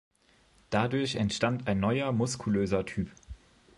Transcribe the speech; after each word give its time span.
Dadurch 0.71 1.15
entstand 1.17 1.67
ein 1.67 1.79
neuer, 1.79 2.11
muskulöser 2.11 2.87
Typ. 2.87 3.11